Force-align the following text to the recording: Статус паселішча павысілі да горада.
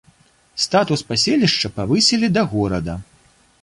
Статус 0.63 1.03
паселішча 1.11 1.73
павысілі 1.79 2.35
да 2.39 2.49
горада. 2.55 3.01